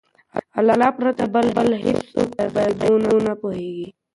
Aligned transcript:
د 0.03 0.03
الله 0.59 0.73
تعالی 0.77 0.89
پرته 0.97 1.23
بل 1.55 1.69
هيڅوک 1.83 2.29
په 2.37 2.43
غيبو 2.53 2.91
نه 3.25 3.33
پوهيږي 3.41 3.87